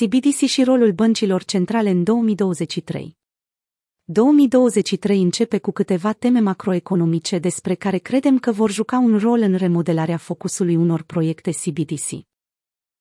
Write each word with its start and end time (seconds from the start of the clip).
CBDC 0.00 0.36
și 0.46 0.64
rolul 0.64 0.92
băncilor 0.92 1.44
centrale 1.44 1.90
în 1.90 2.04
2023. 2.04 3.16
2023 4.04 5.22
începe 5.22 5.58
cu 5.58 5.70
câteva 5.70 6.12
teme 6.12 6.40
macroeconomice 6.40 7.38
despre 7.38 7.74
care 7.74 7.98
credem 7.98 8.38
că 8.38 8.52
vor 8.52 8.70
juca 8.70 8.98
un 8.98 9.18
rol 9.18 9.40
în 9.40 9.54
remodelarea 9.54 10.16
focusului 10.16 10.76
unor 10.76 11.02
proiecte 11.02 11.50
CBDC. 11.50 12.08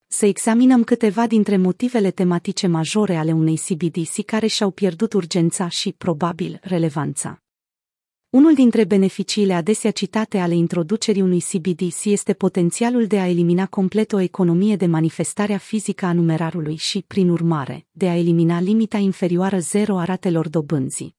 Să 0.08 0.26
examinăm 0.26 0.84
câteva 0.84 1.28
dintre 1.28 1.58
motivele 1.58 2.12
tematice 2.12 2.68
majore 2.68 3.16
ale 3.16 3.32
unei 3.32 3.58
CBDC 3.68 4.26
care 4.26 4.48
și-au 4.48 4.72
pierdut 4.72 5.14
urgența 5.14 5.68
și, 5.68 5.92
probabil, 5.92 6.60
relevanța. 6.62 7.42
Unul 8.30 8.54
dintre 8.54 8.84
beneficiile 8.84 9.54
adesea 9.54 9.92
citate 9.92 10.38
ale 10.38 10.56
introducerii 10.56 11.22
unui 11.22 11.40
CBDC 11.40 12.04
este 12.04 12.34
potențialul 12.34 13.08
de 13.08 13.20
a 13.20 13.28
elimina 13.28 13.66
complet 13.66 14.12
o 14.14 14.20
economie 14.20 14.76
de 14.76 14.86
manifestarea 14.86 15.58
fizică 15.58 16.06
a 16.06 16.14
numerarului 16.14 16.76
și, 16.76 17.04
prin 17.08 17.30
urmare, 17.30 17.86
de 17.92 18.10
a 18.10 18.16
elimina 18.18 18.60
limita 18.60 18.98
inferioară 18.98 19.60
zero 19.60 19.98
a 19.98 20.04
ratelor 20.04 20.50
dobânzii. 20.50 21.16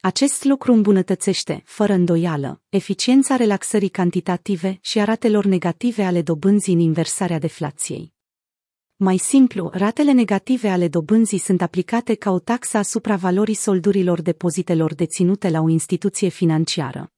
Acest 0.00 0.44
lucru 0.44 0.72
îmbunătățește, 0.72 1.62
fără 1.64 1.92
îndoială, 1.92 2.60
eficiența 2.68 3.36
relaxării 3.36 3.88
cantitative 3.88 4.78
și 4.80 4.98
a 4.98 5.04
ratelor 5.04 5.44
negative 5.44 6.02
ale 6.02 6.22
dobânzii 6.22 6.74
în 6.74 6.80
inversarea 6.80 7.38
deflației. 7.38 8.12
Mai 9.04 9.16
simplu, 9.16 9.70
ratele 9.72 10.12
negative 10.12 10.68
ale 10.68 10.88
dobânzii 10.88 11.38
sunt 11.38 11.62
aplicate 11.62 12.14
ca 12.14 12.30
o 12.30 12.38
taxă 12.38 12.76
asupra 12.76 13.16
valorii 13.16 13.54
soldurilor 13.54 14.22
depozitelor 14.22 14.94
deținute 14.94 15.48
la 15.48 15.60
o 15.60 15.68
instituție 15.68 16.28
financiară. 16.28 17.12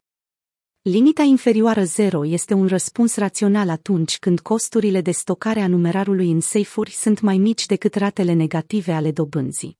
Limita 0.82 1.22
inferioară 1.22 1.82
zero 1.82 2.26
este 2.26 2.54
un 2.54 2.66
răspuns 2.66 3.16
rațional 3.16 3.68
atunci 3.68 4.18
când 4.18 4.40
costurile 4.40 5.00
de 5.00 5.10
stocare 5.10 5.60
a 5.60 5.66
numerarului 5.66 6.30
în 6.30 6.40
seifuri 6.40 6.90
sunt 6.90 7.20
mai 7.20 7.38
mici 7.38 7.66
decât 7.66 7.94
ratele 7.94 8.32
negative 8.32 8.92
ale 8.92 9.12
dobânzii. 9.12 9.78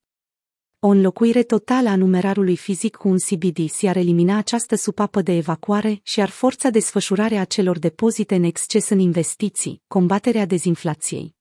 O 0.79 0.89
înlocuire 0.89 1.43
totală 1.43 1.89
a 1.89 1.97
numerarului 1.97 2.57
fizic 2.57 2.97
cu 2.97 3.09
un 3.09 3.17
CBDC 3.19 3.85
ar 3.85 3.97
elimina 3.97 4.37
această 4.37 4.75
supapă 4.75 5.23
de 5.23 5.37
evacuare 5.37 6.01
și 6.03 6.21
ar 6.21 6.29
forța 6.29 6.71
desfășurarea 6.71 7.41
acelor 7.41 7.79
depozite 7.79 8.35
în 8.35 8.43
exces 8.43 8.89
în 8.89 8.99
investiții, 8.99 9.83
combaterea 9.87 10.47
dezinflației. 10.47 11.35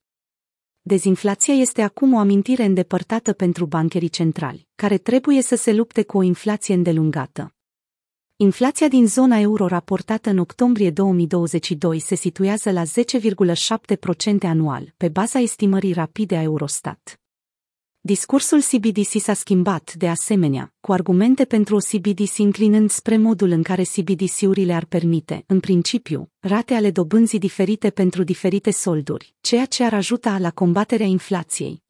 Dezinflația 0.85 1.53
este 1.53 1.81
acum 1.81 2.13
o 2.13 2.17
amintire 2.17 2.63
îndepărtată 2.63 3.33
pentru 3.33 3.65
bancherii 3.65 4.09
centrali, 4.09 4.67
care 4.75 4.97
trebuie 4.97 5.41
să 5.41 5.55
se 5.55 5.73
lupte 5.73 6.03
cu 6.03 6.17
o 6.17 6.21
inflație 6.21 6.73
îndelungată. 6.73 7.55
Inflația 8.35 8.87
din 8.87 9.07
zona 9.07 9.39
euro 9.39 9.67
raportată 9.67 10.29
în 10.29 10.37
octombrie 10.37 10.91
2022 10.91 11.99
se 11.99 12.15
situează 12.15 12.71
la 12.71 12.83
10,7% 12.83 12.87
anual, 14.41 14.93
pe 14.97 15.09
baza 15.09 15.39
estimării 15.39 15.93
rapide 15.93 16.35
a 16.35 16.41
Eurostat. 16.41 17.22
Discursul 18.05 18.61
CBDC 18.61 19.19
s-a 19.19 19.33
schimbat, 19.33 19.93
de 19.93 20.09
asemenea, 20.09 20.73
cu 20.81 20.91
argumente 20.91 21.45
pentru 21.45 21.75
o 21.75 21.77
CBDC 21.77 22.37
inclinând 22.37 22.89
spre 22.89 23.17
modul 23.17 23.49
în 23.49 23.63
care 23.63 23.83
CBDC-urile 23.83 24.73
ar 24.73 24.85
permite, 24.85 25.43
în 25.47 25.59
principiu, 25.59 26.31
rate 26.39 26.73
ale 26.73 26.91
dobânzii 26.91 27.39
diferite 27.39 27.89
pentru 27.89 28.23
diferite 28.23 28.71
solduri, 28.71 29.35
ceea 29.41 29.65
ce 29.65 29.83
ar 29.83 29.93
ajuta 29.93 30.37
la 30.37 30.51
combaterea 30.51 31.05
inflației. 31.05 31.83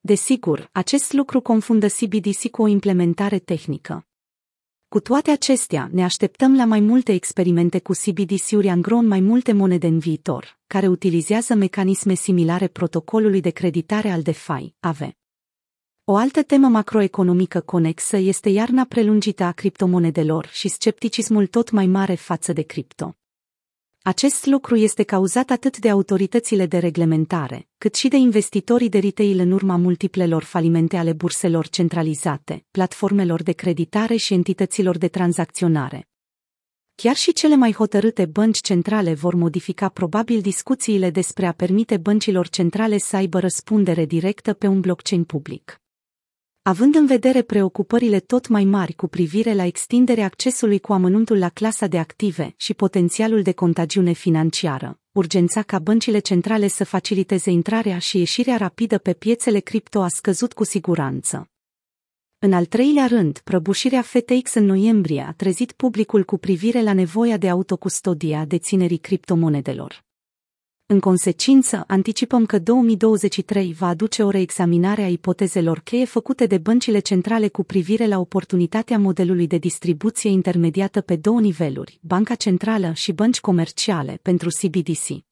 Desigur, 0.00 0.68
acest 0.72 1.12
lucru 1.12 1.40
confundă 1.40 1.86
CBDC 1.86 2.48
cu 2.50 2.62
o 2.62 2.66
implementare 2.66 3.38
tehnică. 3.38 4.06
Cu 4.88 5.00
toate 5.00 5.30
acestea, 5.30 5.88
ne 5.92 6.04
așteptăm 6.04 6.56
la 6.56 6.64
mai 6.64 6.80
multe 6.80 7.12
experimente 7.12 7.78
cu 7.78 7.92
CBDC-uri 7.92 8.68
angro 8.68 8.96
în 8.96 9.06
mai 9.06 9.20
multe 9.20 9.52
monede 9.52 9.86
în 9.86 9.98
viitor, 9.98 10.58
care 10.66 10.86
utilizează 10.88 11.54
mecanisme 11.54 12.14
similare 12.14 12.68
protocolului 12.68 13.40
de 13.40 13.50
creditare 13.50 14.10
al 14.10 14.22
DeFi, 14.22 14.74
AVE. 14.80 15.16
O 16.04 16.16
altă 16.16 16.42
temă 16.42 16.68
macroeconomică 16.68 17.60
conexă 17.60 18.16
este 18.16 18.48
iarna 18.48 18.84
prelungită 18.84 19.44
a 19.44 19.52
criptomonedelor 19.52 20.48
și 20.52 20.68
scepticismul 20.68 21.46
tot 21.46 21.70
mai 21.70 21.86
mare 21.86 22.14
față 22.14 22.52
de 22.52 22.62
cripto. 22.62 23.16
Acest 24.02 24.46
lucru 24.46 24.76
este 24.76 25.02
cauzat 25.02 25.50
atât 25.50 25.78
de 25.78 25.90
autoritățile 25.90 26.66
de 26.66 26.78
reglementare, 26.78 27.68
cât 27.78 27.94
și 27.94 28.08
de 28.08 28.16
investitorii 28.16 28.88
de 28.88 28.98
retail 28.98 29.38
în 29.38 29.50
urma 29.50 29.76
multiplelor 29.76 30.42
falimente 30.42 30.96
ale 30.96 31.12
burselor 31.12 31.68
centralizate, 31.68 32.64
platformelor 32.70 33.42
de 33.42 33.52
creditare 33.52 34.16
și 34.16 34.34
entităților 34.34 34.98
de 34.98 35.08
tranzacționare. 35.08 36.08
Chiar 36.94 37.16
și 37.16 37.32
cele 37.32 37.56
mai 37.56 37.72
hotărâte 37.72 38.26
bănci 38.26 38.60
centrale 38.60 39.14
vor 39.14 39.34
modifica 39.34 39.88
probabil 39.88 40.40
discuțiile 40.40 41.10
despre 41.10 41.46
a 41.46 41.52
permite 41.52 41.96
băncilor 41.96 42.48
centrale 42.48 42.98
să 42.98 43.16
aibă 43.16 43.38
răspundere 43.38 44.04
directă 44.04 44.52
pe 44.52 44.66
un 44.66 44.80
blockchain 44.80 45.24
public. 45.24 45.81
Având 46.64 46.94
în 46.94 47.06
vedere 47.06 47.42
preocupările 47.42 48.20
tot 48.20 48.48
mai 48.48 48.64
mari 48.64 48.92
cu 48.92 49.06
privire 49.06 49.54
la 49.54 49.64
extinderea 49.64 50.24
accesului 50.24 50.78
cu 50.78 50.92
amănuntul 50.92 51.38
la 51.38 51.48
clasa 51.48 51.86
de 51.86 51.98
active 51.98 52.54
și 52.56 52.74
potențialul 52.74 53.42
de 53.42 53.52
contagiune 53.52 54.12
financiară, 54.12 55.00
urgența 55.12 55.62
ca 55.62 55.78
băncile 55.78 56.18
centrale 56.18 56.68
să 56.68 56.84
faciliteze 56.84 57.50
intrarea 57.50 57.98
și 57.98 58.18
ieșirea 58.18 58.56
rapidă 58.56 58.98
pe 58.98 59.12
piețele 59.12 59.58
cripto 59.58 60.02
a 60.02 60.08
scăzut 60.08 60.52
cu 60.52 60.64
siguranță. 60.64 61.50
În 62.38 62.52
al 62.52 62.64
treilea 62.64 63.06
rând, 63.06 63.38
prăbușirea 63.38 64.02
FTX 64.02 64.54
în 64.54 64.64
noiembrie 64.64 65.24
a 65.28 65.32
trezit 65.32 65.72
publicul 65.72 66.24
cu 66.24 66.38
privire 66.38 66.82
la 66.82 66.92
nevoia 66.92 67.36
de 67.36 67.48
autocustodia 67.48 68.40
a 68.40 68.44
deținerii 68.44 68.98
criptomonedelor. 68.98 70.04
În 70.86 71.00
consecință, 71.00 71.84
anticipăm 71.86 72.46
că 72.46 72.58
2023 72.58 73.72
va 73.72 73.86
aduce 73.86 74.22
o 74.22 74.30
reexaminare 74.30 75.02
a 75.02 75.08
ipotezelor 75.08 75.80
cheie 75.80 76.04
făcute 76.04 76.46
de 76.46 76.58
băncile 76.58 76.98
centrale 76.98 77.48
cu 77.48 77.62
privire 77.62 78.06
la 78.06 78.18
oportunitatea 78.18 78.98
modelului 78.98 79.46
de 79.46 79.58
distribuție 79.58 80.30
intermediată 80.30 81.00
pe 81.00 81.16
două 81.16 81.40
niveluri, 81.40 81.98
banca 82.02 82.34
centrală 82.34 82.92
și 82.94 83.12
bănci 83.12 83.40
comerciale, 83.40 84.18
pentru 84.22 84.48
CBDC. 84.60 85.24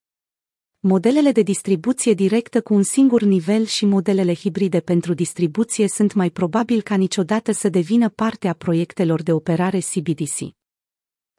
Modelele 0.82 1.32
de 1.32 1.42
distribuție 1.42 2.12
directă 2.12 2.60
cu 2.60 2.74
un 2.74 2.82
singur 2.82 3.22
nivel 3.22 3.64
și 3.64 3.84
modelele 3.84 4.34
hibride 4.34 4.80
pentru 4.80 5.14
distribuție 5.14 5.88
sunt 5.88 6.12
mai 6.12 6.30
probabil 6.30 6.82
ca 6.82 6.94
niciodată 6.94 7.52
să 7.52 7.68
devină 7.68 8.08
parte 8.08 8.48
a 8.48 8.52
proiectelor 8.52 9.22
de 9.22 9.32
operare 9.32 9.78
CBDC. 9.78 10.59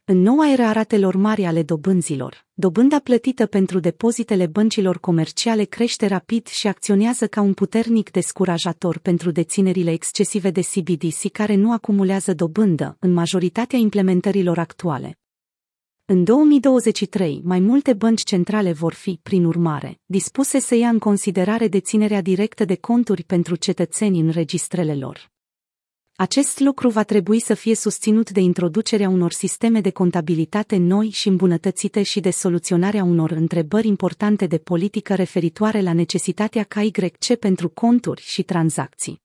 În 0.05 0.21
noua 0.21 0.51
era 0.51 0.67
a 0.67 0.71
ratelor 0.71 1.15
mari 1.15 1.45
ale 1.45 1.63
dobânzilor, 1.63 2.45
dobânda 2.53 2.99
plătită 2.99 3.45
pentru 3.45 3.79
depozitele 3.79 4.45
băncilor 4.45 4.99
comerciale 4.99 5.63
crește 5.63 6.07
rapid 6.07 6.47
și 6.47 6.67
acționează 6.67 7.27
ca 7.27 7.41
un 7.41 7.53
puternic 7.53 8.11
descurajator 8.11 8.97
pentru 8.97 9.31
deținerile 9.31 9.91
excesive 9.91 10.49
de 10.49 10.61
CBDC 10.61 11.31
care 11.31 11.55
nu 11.55 11.71
acumulează 11.71 12.33
dobândă 12.33 12.97
în 12.99 13.13
majoritatea 13.13 13.79
implementărilor 13.79 14.57
actuale. 14.57 15.19
În 16.05 16.23
2023, 16.23 17.41
mai 17.43 17.59
multe 17.59 17.93
bănci 17.93 18.23
centrale 18.23 18.71
vor 18.71 18.93
fi, 18.93 19.19
prin 19.23 19.45
urmare, 19.45 19.99
dispuse 20.05 20.59
să 20.59 20.75
ia 20.75 20.89
în 20.89 20.99
considerare 20.99 21.67
deținerea 21.67 22.21
directă 22.21 22.65
de 22.65 22.75
conturi 22.75 23.23
pentru 23.23 23.55
cetățeni 23.55 24.19
în 24.19 24.29
registrele 24.29 24.95
lor. 24.95 25.30
Acest 26.15 26.59
lucru 26.59 26.89
va 26.89 27.03
trebui 27.03 27.39
să 27.39 27.53
fie 27.53 27.75
susținut 27.75 28.29
de 28.29 28.39
introducerea 28.39 29.09
unor 29.09 29.31
sisteme 29.31 29.81
de 29.81 29.89
contabilitate 29.89 30.77
noi 30.77 31.09
și 31.09 31.27
îmbunătățite 31.27 32.03
și 32.03 32.19
de 32.19 32.29
soluționarea 32.29 33.03
unor 33.03 33.31
întrebări 33.31 33.87
importante 33.87 34.47
de 34.47 34.57
politică 34.57 35.15
referitoare 35.15 35.81
la 35.81 35.93
necesitatea 35.93 36.63
KYC 36.63 37.35
pentru 37.39 37.69
conturi 37.69 38.21
și 38.21 38.43
tranzacții. 38.43 39.21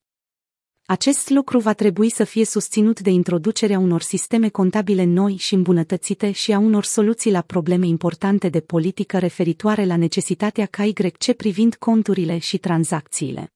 Acest 0.86 1.30
lucru 1.30 1.58
va 1.58 1.72
trebui 1.72 2.10
să 2.10 2.24
fie 2.24 2.44
susținut 2.44 3.00
de 3.00 3.10
introducerea 3.10 3.78
unor 3.78 4.02
sisteme 4.02 4.48
contabile 4.48 5.04
noi 5.04 5.36
și 5.36 5.54
îmbunătățite 5.54 6.30
și 6.30 6.52
a 6.52 6.58
unor 6.58 6.84
soluții 6.84 7.30
la 7.30 7.40
probleme 7.40 7.86
importante 7.86 8.48
de 8.48 8.60
politică 8.60 9.18
referitoare 9.18 9.84
la 9.84 9.96
necesitatea 9.96 10.66
KYC 10.66 11.32
privind 11.36 11.74
conturile 11.74 12.38
și 12.38 12.58
tranzacțiile. 12.58 13.55